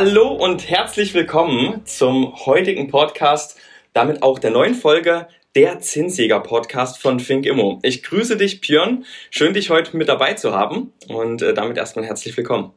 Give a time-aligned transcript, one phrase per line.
[0.00, 3.58] Hallo und herzlich willkommen zum heutigen Podcast,
[3.94, 7.80] damit auch der neuen Folge der Zinsjäger Podcast von Fink Immo.
[7.82, 9.04] Ich grüße dich, Björn.
[9.30, 12.72] Schön, dich heute mit dabei zu haben und äh, damit erstmal herzlich willkommen.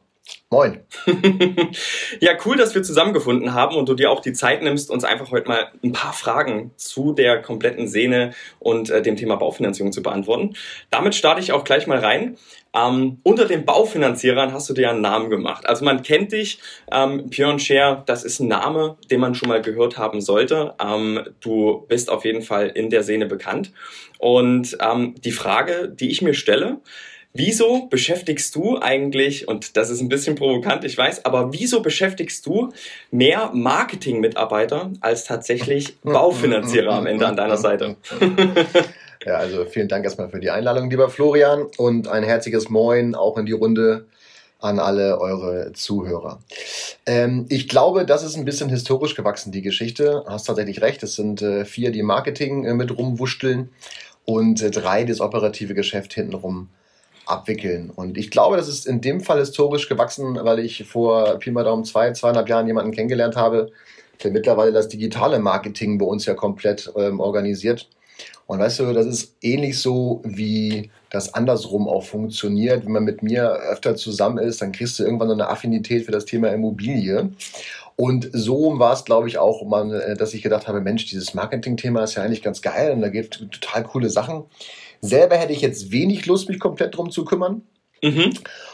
[0.50, 0.80] Moin.
[2.20, 5.30] ja, cool, dass wir zusammengefunden haben und du dir auch die Zeit nimmst, uns einfach
[5.30, 10.02] heute mal ein paar Fragen zu der kompletten Szene und äh, dem Thema Baufinanzierung zu
[10.02, 10.54] beantworten.
[10.90, 12.36] Damit starte ich auch gleich mal rein.
[12.74, 15.66] Ähm, unter den Baufinanzierern hast du dir einen Namen gemacht.
[15.66, 16.58] Also man kennt dich,
[16.90, 20.74] ähm, Björn Scher, das ist ein Name, den man schon mal gehört haben sollte.
[20.82, 23.72] Ähm, du bist auf jeden Fall in der Szene bekannt.
[24.18, 26.80] Und ähm, die Frage, die ich mir stelle,
[27.34, 32.44] Wieso beschäftigst du eigentlich, und das ist ein bisschen provokant, ich weiß, aber wieso beschäftigst
[32.44, 32.72] du
[33.10, 37.96] mehr Marketing-Mitarbeiter als tatsächlich Baufinanzierer am Ende an deiner Seite?
[39.24, 43.38] Ja, also vielen Dank erstmal für die Einladung, lieber Florian, und ein herzliches Moin auch
[43.38, 44.06] in die Runde
[44.58, 46.40] an alle eure Zuhörer.
[47.06, 50.24] Ähm, ich glaube, das ist ein bisschen historisch gewachsen, die Geschichte.
[50.26, 51.04] Hast tatsächlich recht.
[51.04, 53.70] Es sind äh, vier, die Marketing äh, mit rumwuschteln
[54.24, 56.68] und äh, drei, das operative Geschäft hintenrum
[57.26, 57.90] abwickeln.
[57.90, 61.64] Und ich glaube, das ist in dem Fall historisch gewachsen, weil ich vor Pi mal
[61.64, 63.70] Daumen zwei, zweieinhalb Jahren jemanden kennengelernt habe,
[64.22, 67.88] der mittlerweile das digitale Marketing bei uns ja komplett ähm, organisiert.
[68.46, 72.84] Und weißt du, das ist ähnlich so, wie das andersrum auch funktioniert.
[72.84, 76.12] Wenn man mit mir öfter zusammen ist, dann kriegst du irgendwann so eine Affinität für
[76.12, 77.30] das Thema Immobilie.
[77.96, 79.62] Und so war es, glaube ich, auch,
[79.92, 83.08] äh, dass ich gedacht habe, Mensch, dieses Marketing-Thema ist ja eigentlich ganz geil und da
[83.08, 84.44] gibt es total coole Sachen.
[85.02, 87.62] Selber hätte ich jetzt wenig Lust, mich komplett drum zu kümmern.
[88.02, 88.32] Mhm.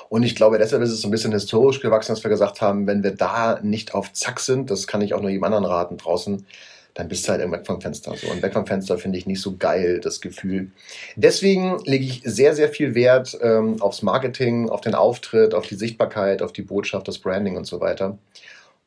[0.09, 2.87] Und ich glaube, deshalb ist es so ein bisschen historisch gewachsen, dass wir gesagt haben,
[2.87, 5.97] wenn wir da nicht auf Zack sind, das kann ich auch nur jedem anderen raten
[5.97, 6.47] draußen,
[6.95, 8.15] dann bist du halt weg vom Fenster.
[8.17, 8.31] So.
[8.31, 10.71] Und weg vom Fenster finde ich nicht so geil, das Gefühl.
[11.17, 15.77] Deswegen lege ich sehr, sehr viel Wert ähm, aufs Marketing, auf den Auftritt, auf die
[15.77, 18.19] Sichtbarkeit, auf die Botschaft, das Branding und so weiter.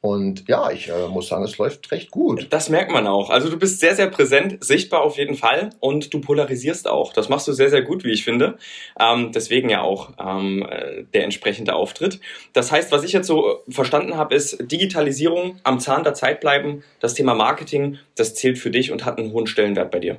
[0.01, 2.47] Und ja, ich äh, muss sagen, es läuft recht gut.
[2.49, 3.29] Das merkt man auch.
[3.29, 7.13] Also du bist sehr, sehr präsent, sichtbar auf jeden Fall und du polarisierst auch.
[7.13, 8.57] Das machst du sehr, sehr gut, wie ich finde.
[8.99, 12.19] Ähm, deswegen ja auch ähm, äh, der entsprechende Auftritt.
[12.53, 16.83] Das heißt, was ich jetzt so verstanden habe, ist Digitalisierung am Zahn der Zeit bleiben.
[16.99, 20.17] Das Thema Marketing, das zählt für dich und hat einen hohen Stellenwert bei dir.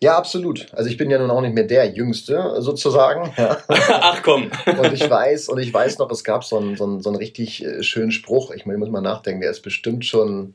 [0.00, 0.66] Ja, absolut.
[0.72, 3.32] Also ich bin ja nun auch nicht mehr der Jüngste sozusagen.
[3.36, 3.58] Ja.
[3.68, 4.50] Ach komm.
[4.66, 7.18] und ich weiß, und ich weiß noch, es gab so einen, so einen, so einen
[7.18, 8.52] richtig äh, schönen Spruch.
[8.52, 10.54] Ich muss mal nachdenken, der ist bestimmt schon,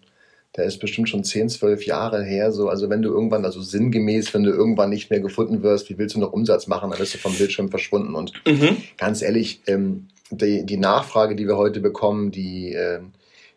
[0.56, 2.52] der ist bestimmt schon 10, 12 Jahre her.
[2.52, 5.98] So, also wenn du irgendwann, also sinngemäß, wenn du irgendwann nicht mehr gefunden wirst, wie
[5.98, 6.90] willst du noch Umsatz machen?
[6.90, 8.16] Dann bist du vom Bildschirm verschwunden.
[8.16, 8.78] Und mhm.
[8.98, 13.02] ganz ehrlich, ähm, die, die Nachfrage, die wir heute bekommen, die äh,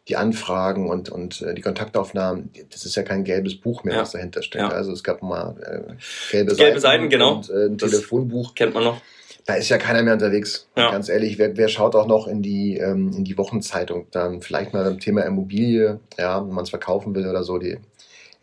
[0.08, 4.00] die Anfragen und, und äh, die Kontaktaufnahmen, das ist ja kein gelbes Buch mehr, ja.
[4.02, 4.60] was dahinter steht.
[4.60, 4.68] Ja.
[4.68, 5.92] Also es gab mal äh,
[6.30, 7.36] gelbe, gelbe Seiten, Seiten genau.
[7.36, 8.54] und äh, ein das Telefonbuch.
[8.54, 9.00] Kennt man noch.
[9.46, 10.68] Da ist ja keiner mehr unterwegs.
[10.76, 10.90] Ja.
[10.90, 14.06] Ganz ehrlich, wer, wer schaut auch noch in die, ähm, in die Wochenzeitung?
[14.10, 17.78] Dann vielleicht mal beim Thema Immobilie, ja, wenn man es verkaufen will oder so, die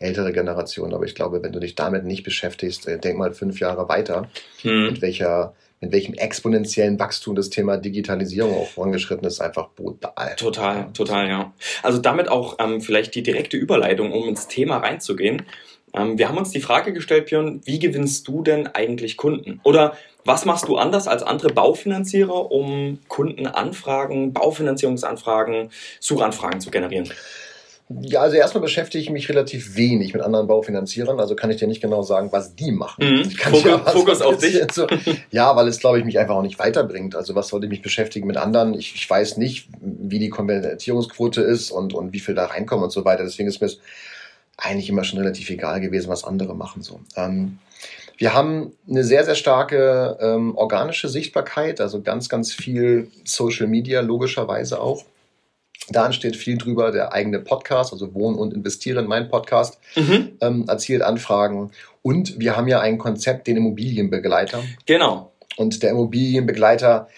[0.04, 0.94] ältere Generation.
[0.94, 4.28] Aber ich glaube, wenn du dich damit nicht beschäftigst, äh, denk mal fünf Jahre weiter,
[4.62, 4.86] hm.
[4.86, 10.34] mit welcher mit welchem exponentiellen Wachstum das Thema Digitalisierung auch vorangeschritten ist, einfach brutal.
[10.36, 11.52] Total, total, ja.
[11.82, 15.42] Also damit auch ähm, vielleicht die direkte Überleitung, um ins Thema reinzugehen.
[15.92, 19.60] Ähm, wir haben uns die Frage gestellt, Björn, wie gewinnst du denn eigentlich Kunden?
[19.62, 25.70] Oder was machst du anders als andere Baufinanzierer, um Kundenanfragen, Baufinanzierungsanfragen,
[26.00, 27.10] Suchanfragen zu generieren?
[27.88, 31.68] Ja, also erstmal beschäftige ich mich relativ wenig mit anderen Baufinanzierern, also kann ich dir
[31.68, 33.04] nicht genau sagen, was die machen.
[33.06, 33.30] Mhm.
[33.30, 34.58] Fokus, ja Fokus auf dich.
[34.72, 34.86] So,
[35.30, 37.14] ja, weil es, glaube ich, mich einfach auch nicht weiterbringt.
[37.14, 38.72] Also was sollte ich mich beschäftigen mit anderen?
[38.72, 42.90] Ich, ich weiß nicht, wie die Konvertierungsquote ist und, und wie viel da reinkommen und
[42.90, 43.22] so weiter.
[43.22, 43.80] Deswegen ist mir es
[44.56, 46.82] eigentlich immer schon relativ egal gewesen, was andere machen.
[46.82, 47.00] So.
[47.16, 47.58] Ähm,
[48.16, 54.00] wir haben eine sehr, sehr starke ähm, organische Sichtbarkeit, also ganz, ganz viel Social Media
[54.00, 55.04] logischerweise auch.
[55.90, 60.32] Da steht viel drüber, der eigene Podcast, also Wohnen und Investieren, mein Podcast, mhm.
[60.40, 61.72] ähm, erzielt Anfragen.
[62.00, 64.62] Und wir haben ja ein Konzept, den Immobilienbegleiter.
[64.86, 65.33] Genau.
[65.56, 67.08] Und der Immobilienbegleiter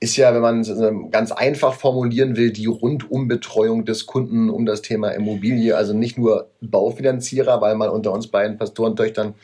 [0.00, 5.10] ist ja, wenn man ganz einfach formulieren will, die Rundumbetreuung des Kunden um das Thema
[5.10, 5.76] Immobilie.
[5.76, 9.34] Also nicht nur Baufinanzierer, weil man unter uns beiden Pastorentöchtern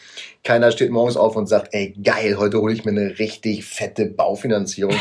[0.45, 4.05] keiner steht morgens auf und sagt, ey geil, heute hole ich mir eine richtig fette
[4.05, 4.95] Baufinanzierung.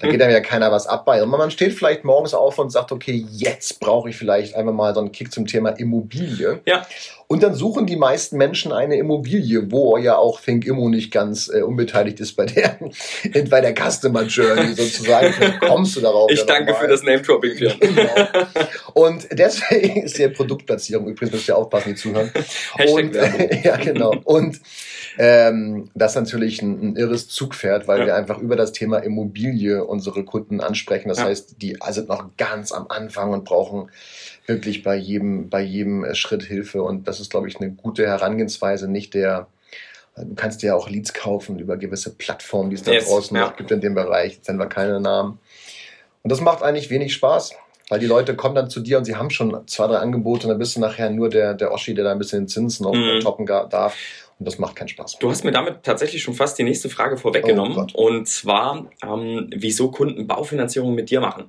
[0.00, 1.22] da geht einem ja keiner was ab bei.
[1.22, 4.94] Und man steht vielleicht morgens auf und sagt, okay, jetzt brauche ich vielleicht einfach mal
[4.94, 6.60] so einen Kick zum Thema Immobilie.
[6.66, 6.86] Ja.
[7.28, 11.48] Und dann suchen die meisten Menschen eine Immobilie, wo ja auch Think Immo nicht ganz
[11.48, 16.30] äh, unbeteiligt ist bei der der, bei der Customer Journey sozusagen kommst du darauf.
[16.30, 17.48] Ich danke für das Name-Dropping.
[17.78, 18.46] Genau.
[18.94, 22.30] Und deswegen ist die Produktplatzierung, übrigens müsst ihr aufpassen, die zuhören.
[22.88, 23.14] Und,
[23.64, 24.14] ja, genau.
[24.24, 24.60] Und
[25.18, 28.06] ähm, das ist natürlich ein, ein irres Zugpferd, weil ja.
[28.06, 31.08] wir einfach über das Thema Immobilie unsere Kunden ansprechen.
[31.08, 31.24] Das ja.
[31.24, 33.90] heißt, die sind noch ganz am Anfang und brauchen
[34.46, 36.82] wirklich bei jedem, bei jedem äh, Schritt Hilfe.
[36.82, 39.48] Und das ist, glaube ich, eine gute Herangehensweise, nicht der,
[40.24, 43.36] du kannst dir ja auch Leads kaufen über gewisse Plattformen, die es da yes, draußen
[43.36, 43.46] ja.
[43.46, 44.34] noch gibt in dem Bereich.
[44.34, 45.38] Jetzt nennen wir keine Namen.
[46.22, 47.54] Und das macht eigentlich wenig Spaß,
[47.88, 50.50] weil die Leute kommen dann zu dir und sie haben schon zwei, drei Angebote und
[50.50, 52.92] dann bist du nachher nur der, der Oschi, der da ein bisschen den Zinsen noch
[52.92, 53.20] mm.
[53.20, 53.96] toppen darf.
[54.38, 55.18] Und das macht keinen Spaß.
[55.18, 57.90] Du hast mir damit tatsächlich schon fast die nächste Frage vorweggenommen.
[57.94, 61.46] Oh und zwar, ähm, wieso Kunden Baufinanzierung mit dir machen.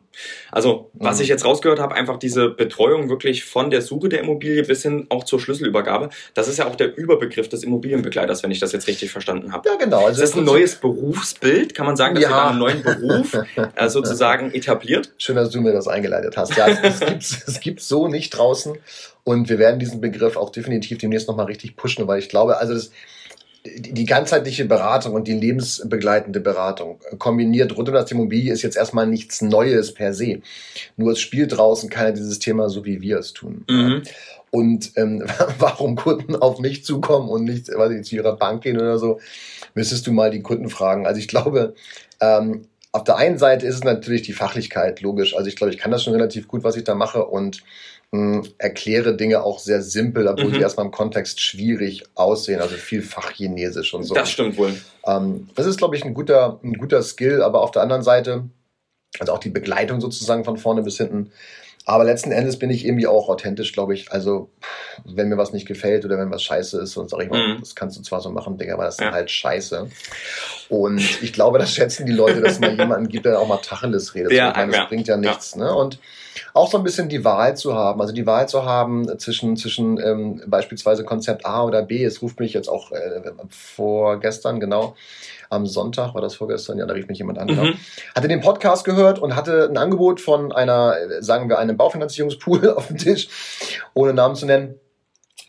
[0.52, 1.24] Also, was mhm.
[1.24, 5.06] ich jetzt rausgehört habe, einfach diese Betreuung wirklich von der Suche der Immobilie bis hin
[5.10, 6.10] auch zur Schlüsselübergabe.
[6.34, 9.70] Das ist ja auch der Überbegriff des Immobilienbegleiters, wenn ich das jetzt richtig verstanden habe.
[9.70, 10.08] Ja, genau.
[10.08, 11.76] Also ist das ein neues Berufsbild?
[11.76, 12.30] Kann man sagen, dass ja.
[12.32, 13.38] ihr da einen neuen Beruf
[13.76, 15.14] äh, sozusagen etabliert?
[15.20, 16.56] Schön, dass du mir das eingeleitet hast.
[16.58, 18.80] Ja, es, gibt es gibt's so nicht draußen.
[19.24, 22.74] Und wir werden diesen Begriff auch definitiv demnächst nochmal richtig pushen, weil ich glaube, also
[22.74, 22.92] das,
[23.66, 29.06] die ganzheitliche Beratung und die lebensbegleitende Beratung kombiniert rund um das Immobilie ist jetzt erstmal
[29.06, 30.42] nichts Neues per se.
[30.95, 33.66] Nur es spielt draußen keiner dieses Thema so, wie wir es tun.
[33.69, 34.04] Mhm.
[34.51, 35.25] Und ähm,
[35.60, 39.19] warum Kunden auf mich zukommen und nicht, weiß ich, zu ihrer Bank gehen oder so,
[39.75, 41.06] müsstest du mal die Kunden fragen.
[41.06, 41.75] Also ich glaube,
[42.21, 45.36] ähm, auf der einen Seite ist es natürlich die Fachlichkeit, logisch.
[45.36, 47.62] Also ich glaube, ich kann das schon relativ gut, was ich da mache und
[48.12, 50.56] mh, erkläre Dinge auch sehr simpel, obwohl mhm.
[50.56, 54.14] sie erstmal im Kontext schwierig aussehen, also viel Fachchinesisch und so.
[54.14, 54.74] Das stimmt wohl.
[55.06, 58.46] Ähm, das ist, glaube ich, ein guter, ein guter Skill, aber auf der anderen Seite,
[59.20, 61.32] also auch die Begleitung sozusagen von vorne bis hinten.
[61.86, 64.12] Aber letzten Endes bin ich irgendwie auch authentisch, glaube ich.
[64.12, 64.52] Also,
[65.06, 67.60] wenn mir was nicht gefällt oder wenn was scheiße ist, und sage ich mal, mhm.
[67.62, 69.12] das kannst du zwar so machen, Digga, aber das ist ja.
[69.12, 69.90] halt scheiße.
[70.68, 73.58] Und ich glaube, das schätzen die Leute, dass es mal jemanden gibt, der auch mal
[73.58, 74.34] Tacheles redet.
[74.34, 74.86] Ja, ich meine, das ja.
[74.86, 75.56] bringt ja nichts.
[75.56, 75.74] Ne?
[75.74, 75.98] Und
[76.54, 80.00] auch so ein bisschen die Wahl zu haben, also die Wahl zu haben zwischen, zwischen
[80.00, 82.04] ähm, beispielsweise Konzept A oder B.
[82.04, 84.96] Es ruft mich jetzt auch äh, vorgestern, genau,
[85.50, 87.64] am Sonntag, war das vorgestern, ja, da rief mich jemand an, genau.
[87.64, 87.74] mhm.
[88.16, 92.88] hatte den Podcast gehört und hatte ein Angebot von einer, sagen wir, einem Baufinanzierungspool auf
[92.88, 93.28] dem Tisch,
[93.94, 94.76] ohne Namen zu nennen.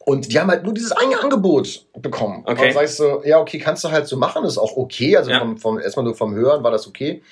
[0.06, 2.40] Und die haben halt nur dieses eine Angebot bekommen.
[2.44, 2.50] Okay.
[2.50, 5.16] Und dann sagst du, ja, okay, kannst du halt so machen, ist auch okay.
[5.16, 5.38] Also ja.
[5.38, 7.22] vom, vom, erstmal nur vom Hören war das okay.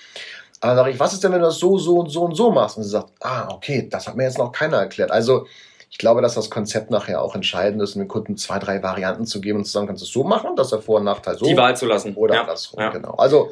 [0.60, 2.34] Aber dann sage ich, was ist denn, wenn du das so, so und so und
[2.34, 2.76] so machst?
[2.76, 5.10] Und sie sagt, ah, okay, das hat mir jetzt noch keiner erklärt.
[5.10, 5.46] Also
[5.90, 9.40] ich glaube, dass das Konzept nachher auch entscheidend ist, den Kunden zwei, drei Varianten zu
[9.40, 11.46] geben und zu sagen, kannst du es so machen, dass er Vor- und Nachteil so.
[11.46, 12.14] Die Wahl zu lassen.
[12.14, 12.40] Oder ja.
[12.42, 12.90] andersrum, ja.
[12.90, 13.14] genau.
[13.14, 13.50] Also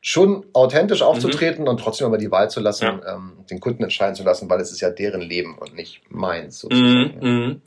[0.00, 1.70] schon authentisch aufzutreten mhm.
[1.70, 3.14] und trotzdem aber die Wahl zu lassen, ja.
[3.14, 6.60] ähm, den Kunden entscheiden zu lassen, weil es ist ja deren Leben und nicht meins
[6.60, 7.18] sozusagen.
[7.20, 7.28] Mhm.
[7.28, 7.62] Mhm.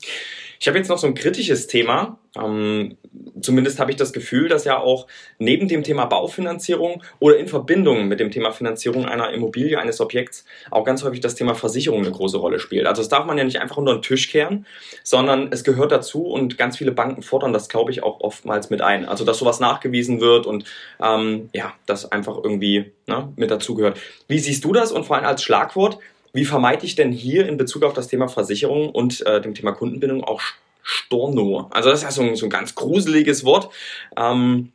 [0.60, 2.18] Ich habe jetzt noch so ein kritisches Thema.
[2.36, 2.96] Ähm,
[3.40, 5.06] zumindest habe ich das Gefühl, dass ja auch
[5.38, 10.44] neben dem Thema Baufinanzierung oder in Verbindung mit dem Thema Finanzierung einer Immobilie, eines Objekts,
[10.70, 12.86] auch ganz häufig das Thema Versicherung eine große Rolle spielt.
[12.86, 14.66] Also das darf man ja nicht einfach unter den Tisch kehren,
[15.02, 18.82] sondern es gehört dazu und ganz viele Banken fordern das, glaube ich, auch oftmals mit
[18.82, 19.06] ein.
[19.06, 20.64] Also dass sowas nachgewiesen wird und
[21.02, 23.98] ähm, ja, das einfach irgendwie ne, mit dazugehört.
[24.28, 25.98] Wie siehst du das und vor allem als Schlagwort?
[26.34, 29.72] Wie vermeide ich denn hier in Bezug auf das Thema Versicherung und äh, dem Thema
[29.72, 30.42] Kundenbindung auch
[30.90, 31.68] Storno?
[31.70, 33.68] Also das ist ja so ein, so ein ganz gruseliges Wort.
[34.16, 34.72] Ähm,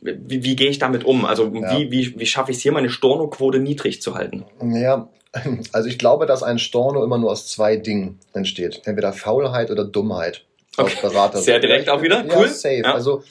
[0.00, 1.24] wie, wie gehe ich damit um?
[1.24, 1.76] Also ja.
[1.76, 4.44] wie, wie, wie schaffe ich es hier, meine Storno-Quote niedrig zu halten?
[4.62, 5.08] Ja,
[5.72, 8.82] also ich glaube, dass ein Storno immer nur aus zwei Dingen entsteht.
[8.84, 10.44] Entweder Faulheit oder Dummheit.
[10.76, 10.98] Okay.
[11.02, 11.38] Berater.
[11.38, 12.24] Sehr direkt auch wieder.
[12.24, 12.46] Cool.
[12.46, 12.82] Ja, safe.
[12.84, 12.94] Ja.
[12.94, 13.24] Also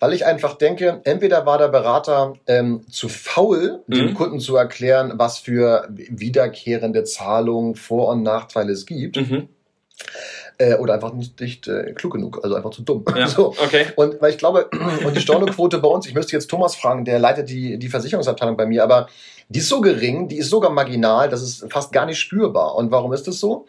[0.00, 3.94] weil ich einfach denke, entweder war der Berater ähm, zu faul, mhm.
[3.94, 9.16] dem Kunden zu erklären, was für wiederkehrende Zahlungen, Vor- und Nachteile es gibt.
[9.16, 9.48] Mhm.
[10.60, 13.02] Äh, oder einfach nicht, nicht äh, klug genug, also einfach zu dumm.
[13.16, 13.48] Ja, so.
[13.48, 13.86] okay.
[13.96, 14.68] Und weil ich glaube,
[15.06, 18.58] und die Stornoquote bei uns, ich müsste jetzt Thomas fragen, der leitet die, die Versicherungsabteilung
[18.58, 19.08] bei mir, aber
[19.48, 22.74] die ist so gering, die ist sogar marginal, das ist fast gar nicht spürbar.
[22.74, 23.66] Und warum ist das so?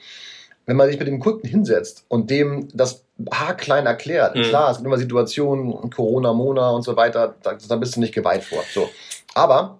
[0.68, 4.44] wenn man sich mit dem Kunden hinsetzt und dem das haarklein erklärt, mhm.
[4.44, 8.14] klar, es gibt immer Situationen, Corona, Mona und so weiter, da, da bist du nicht
[8.14, 8.64] geweiht vor.
[8.74, 8.90] So.
[9.34, 9.80] Aber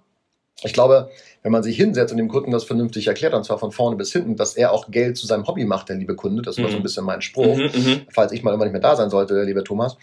[0.64, 1.10] ich glaube,
[1.44, 4.12] wenn man sich hinsetzt und dem Kunden das vernünftig erklärt, und zwar von vorne bis
[4.12, 6.76] hinten, dass er auch Geld zu seinem Hobby macht, der liebe Kunde, das war so
[6.76, 6.84] ein mhm.
[6.84, 9.46] bisschen mein Spruch, mhm, mhm, falls ich mal immer nicht mehr da sein sollte, der
[9.46, 9.98] liebe Thomas,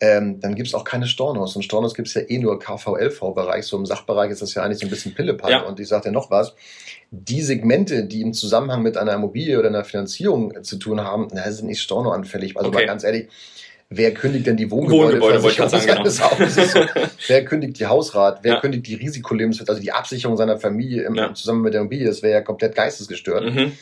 [0.00, 1.56] ähm, dann gibt's auch keine Stornos.
[1.56, 3.64] Und Stornos gibt's ja eh nur KVLV-Bereich.
[3.64, 5.54] So im Sachbereich ist das ja eigentlich so ein bisschen Pillepalle.
[5.54, 5.62] Ja.
[5.62, 6.54] Und ich sage dir noch was,
[7.10, 11.50] die Segmente, die im Zusammenhang mit einer Immobilie oder einer Finanzierung zu tun haben, na,
[11.50, 12.56] sind nicht stornoanfällig.
[12.56, 12.78] Also okay.
[12.78, 13.28] mal ganz ehrlich,
[13.96, 15.20] wer kündigt denn die Wohngebäude?
[15.20, 17.06] Wohngebäude wollte ich sagen, genau.
[17.26, 18.40] wer kündigt die Hausrat?
[18.42, 18.60] Wer ja.
[18.60, 21.32] kündigt die Risikolebensversicherung, also die Absicherung seiner Familie im, ja.
[21.34, 22.06] zusammen mit der Immobilie?
[22.06, 23.44] Das wäre ja komplett geistesgestört.
[23.44, 23.72] Mhm.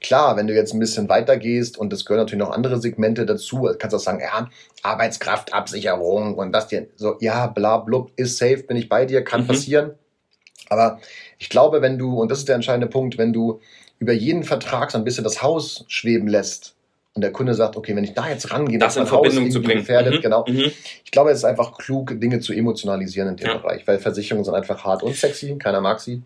[0.00, 3.24] Klar, wenn du jetzt ein bisschen weiter gehst und es gehören natürlich noch andere Segmente
[3.24, 4.50] dazu, kannst du auch sagen, ja,
[4.82, 9.42] Arbeitskraftabsicherung und das dir so, ja, bla, blub, ist safe, bin ich bei dir, kann
[9.42, 9.46] mhm.
[9.46, 9.90] passieren.
[10.68, 11.00] Aber
[11.38, 13.60] ich glaube, wenn du, und das ist der entscheidende Punkt, wenn du
[13.98, 16.75] über jeden Vertrag so ein bisschen das Haus schweben lässt,
[17.16, 19.80] und der Kunde sagt, okay, wenn ich da jetzt rangehe, das in Verbindung zu bringen.
[19.80, 20.20] Gefährdet, mhm.
[20.20, 20.44] genau.
[20.46, 20.70] Mhm.
[21.02, 23.56] Ich glaube, es ist einfach klug, Dinge zu emotionalisieren in dem ja.
[23.56, 26.22] Bereich, weil Versicherungen sind einfach hart und sexy, keiner mag sie.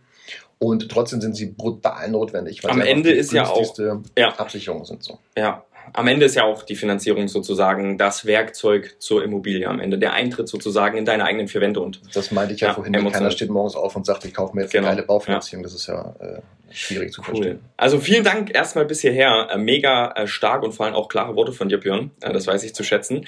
[0.58, 2.68] Und trotzdem sind sie brutal notwendig.
[2.68, 3.78] Am Ende ist ja auch
[4.18, 4.34] ja.
[4.36, 5.18] Absicherungen sind so.
[5.36, 9.98] Ja, am Ende ist ja auch die Finanzierung sozusagen das Werkzeug zur Immobilie am Ende,
[9.98, 11.80] der Eintritt sozusagen in deine eigenen vier Wände.
[11.80, 14.54] Und, das meinte ich ja, ja vorhin, keiner steht morgens auf und sagt, ich kaufe
[14.54, 14.88] mir jetzt genau.
[14.88, 15.70] eine geile Baufinanzierung, ja.
[15.70, 16.40] das ist ja äh,
[16.72, 17.26] schwierig zu cool.
[17.26, 17.60] verstehen.
[17.76, 21.36] Also vielen Dank erstmal bis hierher, äh, mega äh, stark und vor allem auch klare
[21.36, 23.26] Worte von dir, Björn, äh, das weiß ich zu schätzen.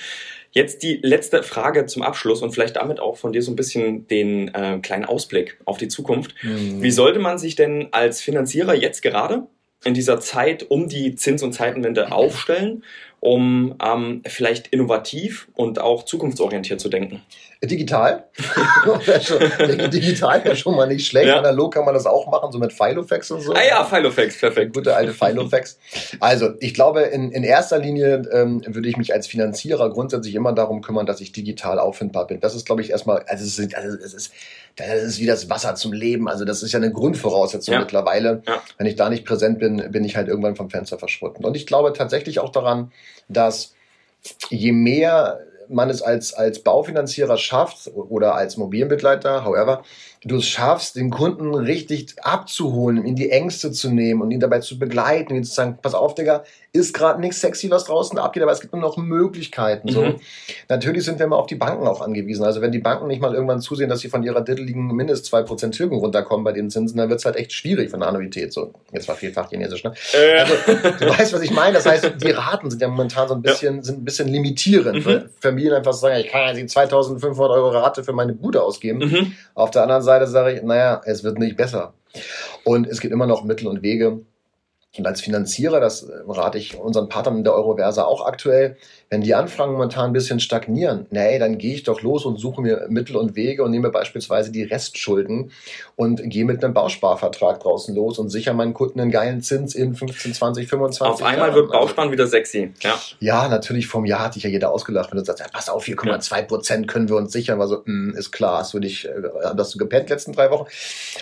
[0.51, 4.07] Jetzt die letzte Frage zum Abschluss und vielleicht damit auch von dir so ein bisschen
[4.07, 6.35] den äh, kleinen Ausblick auf die Zukunft.
[6.43, 6.83] Mhm.
[6.83, 9.47] Wie sollte man sich denn als Finanzierer jetzt gerade
[9.85, 12.85] in dieser Zeit um die Zins- und Zeitenwende aufstellen,
[13.23, 17.23] um ähm, vielleicht innovativ und auch zukunftsorientiert zu denken?
[17.63, 18.25] Digital.
[19.93, 21.29] digital wäre schon mal nicht schlecht.
[21.29, 21.39] Ja.
[21.39, 23.53] Analog kann man das auch machen, so mit Filofax und so.
[23.53, 24.75] Ah ja, Filofax, perfekt.
[24.75, 25.79] Gute alte Filofax.
[26.19, 30.53] Also, ich glaube, in, in erster Linie ähm, würde ich mich als Finanzierer grundsätzlich immer
[30.53, 32.41] darum kümmern, dass ich digital auffindbar bin.
[32.41, 34.33] Das ist, glaube ich, erstmal, also es ist, also es ist,
[34.75, 36.29] das ist wie das Wasser zum Leben.
[36.29, 37.81] Also das ist ja eine Grundvoraussetzung ja.
[37.81, 38.43] mittlerweile.
[38.49, 38.61] Ja.
[38.79, 41.45] Wenn ich da nicht präsent bin, bin ich halt irgendwann vom Fenster verschwunden.
[41.45, 42.91] Und ich glaube tatsächlich auch daran,
[43.29, 43.75] dass
[44.51, 45.41] je mehr
[45.73, 49.83] man es als, als Baufinanzierer schafft oder als Immobilienbegleiter, however,
[50.25, 54.61] du es schaffst, den Kunden richtig abzuholen, in die Ängste zu nehmen und ihn dabei
[54.61, 58.43] zu begleiten, ihn zu sagen, pass auf, Digga, ist gerade nichts sexy, was draußen abgeht,
[58.43, 59.89] aber es gibt nur noch Möglichkeiten.
[59.89, 60.03] So.
[60.03, 60.15] Mhm.
[60.69, 62.45] Natürlich sind wir immer auf die Banken auch angewiesen.
[62.45, 65.73] Also wenn die Banken nicht mal irgendwann zusehen, dass sie von ihrer diddeligen mindest 2%
[65.73, 68.53] Türken runterkommen bei den Zinsen, dann wird es halt echt schwierig von der Annuität.
[68.53, 69.93] So, jetzt war vielfach Chinesisch, ne?
[70.15, 70.39] Äh.
[70.39, 70.55] Also,
[71.01, 71.75] du weißt, was ich meine.
[71.75, 73.83] Das heißt, die Raten sind ja momentan so ein bisschen, ja.
[73.83, 75.05] sind ein bisschen limitierend.
[75.05, 75.25] Mhm.
[75.63, 78.99] Familien einfach sagen, ich kann ja 2500 Euro Rate für meine Bude ausgeben.
[78.99, 79.33] Mhm.
[79.55, 81.95] Auf der anderen Seite sage ich, naja, es wird nicht besser.
[82.65, 84.21] Und es gibt immer noch Mittel und Wege,
[84.99, 88.77] und als Finanzierer, das äh, rate ich unseren Partnern in der Euroversa auch aktuell,
[89.09, 92.61] wenn die Anfragen momentan ein bisschen stagnieren, nee, dann gehe ich doch los und suche
[92.61, 95.51] mir Mittel und Wege und nehme beispielsweise die Restschulden
[95.97, 99.95] und gehe mit einem Bausparvertrag draußen los und sichere meinen Kunden einen geilen Zins in
[99.95, 101.55] 15, 20, 25 Auf einmal Jahren.
[101.55, 102.73] wird Bausparen wieder sexy.
[102.81, 102.99] Ja.
[103.21, 105.85] ja, natürlich vom Jahr hat dich ja jeder ausgelacht, wenn du sagst, ja, pass auf,
[105.85, 106.43] 4,2 ja.
[106.43, 107.59] Prozent können wir uns sichern.
[107.59, 109.11] War so, mh, ist klar, hast du dich, äh,
[109.57, 110.67] hast du gepennt letzten drei Wochen.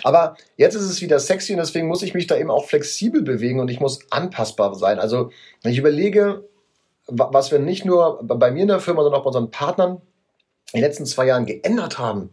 [0.03, 3.21] Aber jetzt ist es wieder sexy und deswegen muss ich mich da eben auch flexibel
[3.21, 4.99] bewegen und ich muss anpassbar sein.
[4.99, 5.31] Also,
[5.63, 6.43] wenn ich überlege,
[7.07, 10.01] was wir nicht nur bei mir in der Firma, sondern auch bei unseren Partnern
[10.73, 12.31] in den letzten zwei Jahren geändert haben.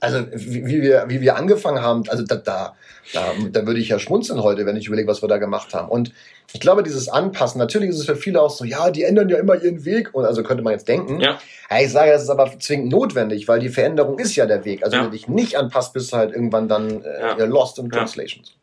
[0.00, 2.76] Also wie, wir, wie wir angefangen haben, also da, da,
[3.12, 5.88] da, da würde ich ja schmunzeln heute, wenn ich überlege, was wir da gemacht haben.
[5.88, 6.12] Und
[6.52, 9.38] ich glaube, dieses Anpassen, natürlich ist es für viele auch so, ja, die ändern ja
[9.38, 10.14] immer ihren Weg.
[10.14, 11.20] Und also könnte man jetzt denken.
[11.20, 11.38] Ja.
[11.80, 14.84] Ich sage, das ist aber zwingend notwendig, weil die Veränderung ist ja der Weg.
[14.84, 15.02] Also ja.
[15.02, 17.44] wenn du dich nicht anpasst, bist du halt irgendwann dann äh, ja.
[17.44, 18.54] lost in translations.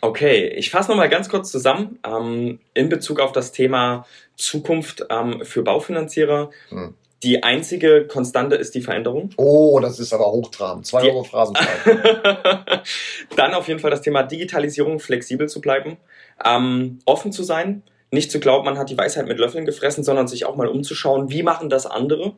[0.00, 5.44] Okay, ich fasse nochmal ganz kurz zusammen ähm, in Bezug auf das Thema Zukunft ähm,
[5.44, 6.50] für Baufinanzierer.
[6.68, 6.94] Hm.
[7.22, 9.30] Die einzige Konstante ist die Veränderung.
[9.36, 10.86] Oh, das ist aber hochtrabend.
[10.86, 11.66] Zwei die Euro Phrasenzahl.
[13.36, 15.96] Dann auf jeden Fall das Thema Digitalisierung, flexibel zu bleiben,
[16.44, 20.28] ähm, offen zu sein, nicht zu glauben, man hat die Weisheit mit Löffeln gefressen, sondern
[20.28, 22.34] sich auch mal umzuschauen, wie machen das andere.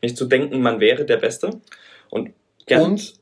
[0.00, 1.60] Nicht zu denken, man wäre der Beste.
[2.10, 2.32] Und,
[2.84, 3.14] Und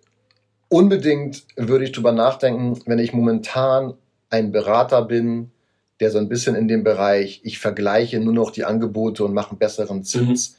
[0.71, 3.95] unbedingt würde ich drüber nachdenken, wenn ich momentan
[4.31, 5.51] ein Berater bin,
[5.99, 9.51] der so ein bisschen in dem Bereich, ich vergleiche nur noch die Angebote und mache
[9.51, 10.53] einen besseren Zins.
[10.53, 10.57] Mhm.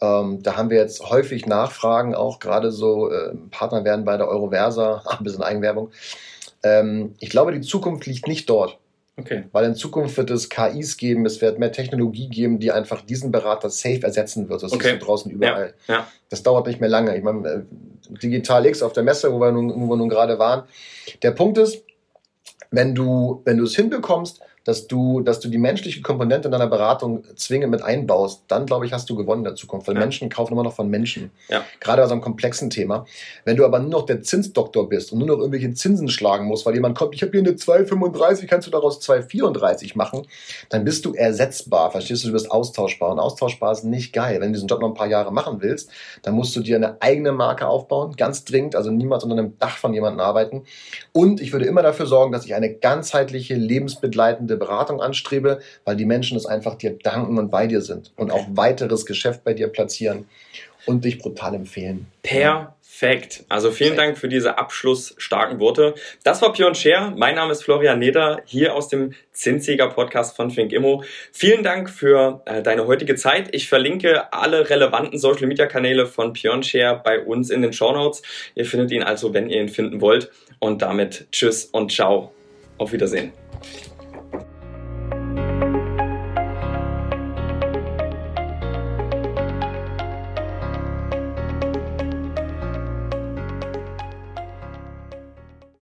[0.00, 4.28] Ähm, da haben wir jetzt häufig Nachfragen, auch gerade so äh, Partner werden bei der
[4.28, 5.90] Euroversa, ein bisschen Eigenwerbung.
[6.62, 8.78] Ähm, ich glaube, die Zukunft liegt nicht dort.
[9.18, 9.44] Okay.
[9.50, 13.32] Weil in Zukunft wird es KIs geben, es wird mehr Technologie geben, die einfach diesen
[13.32, 14.62] Berater safe ersetzen wird.
[14.62, 14.94] Das okay.
[14.94, 15.74] ist draußen überall.
[15.88, 15.94] Ja.
[15.94, 16.08] Ja.
[16.28, 17.16] Das dauert nicht mehr lange.
[17.16, 17.62] Ich meine, äh,
[18.22, 20.64] Digital X auf der Messe, wo wir nun, wo wir nun gerade waren.
[21.22, 21.82] Der Punkt ist,
[22.70, 26.66] wenn du, wenn du es hinbekommst, dass du, dass du die menschliche Komponente in deiner
[26.66, 29.88] Beratung zwingend mit einbaust, dann glaube ich, hast du gewonnen in der Zukunft.
[29.88, 30.00] Weil ja.
[30.02, 31.30] Menschen kaufen immer noch von Menschen.
[31.48, 31.64] Ja.
[31.80, 33.06] Gerade bei so einem komplexen Thema.
[33.46, 36.66] Wenn du aber nur noch der Zinsdoktor bist und nur noch irgendwelche Zinsen schlagen musst,
[36.66, 40.26] weil jemand kommt, ich habe hier eine 2,35, kannst du daraus 2,34 machen,
[40.68, 41.90] dann bist du ersetzbar.
[41.90, 43.12] Verstehst du, du bist austauschbar.
[43.12, 44.42] Und austauschbar ist nicht geil.
[44.42, 47.00] Wenn du diesen Job noch ein paar Jahre machen willst, dann musst du dir eine
[47.00, 50.64] eigene Marke aufbauen, ganz dringend, also niemals unter einem Dach von jemandem arbeiten.
[51.12, 56.04] Und ich würde immer dafür sorgen, dass ich eine ganzheitliche, lebensbegleitende Beratung anstrebe, weil die
[56.04, 59.68] Menschen es einfach dir danken und bei dir sind und auch weiteres Geschäft bei dir
[59.68, 60.26] platzieren
[60.88, 62.06] und dich brutal empfehlen.
[62.22, 63.44] Perfekt.
[63.48, 65.94] Also vielen Dank für diese abschlussstarken Worte.
[66.24, 67.12] Das war Pion Share.
[67.14, 71.04] Mein Name ist Florian Neder, hier aus dem Zinsiger Podcast von Think Immo.
[71.30, 73.54] Vielen Dank für äh, deine heutige Zeit.
[73.54, 77.92] Ich verlinke alle relevanten Social Media Kanäle von Pion Share bei uns in den Show
[77.92, 78.22] Notes.
[78.54, 80.30] Ihr findet ihn also, wenn ihr ihn finden wollt.
[80.58, 82.32] Und damit tschüss und ciao.
[82.78, 83.32] Auf Wiedersehen.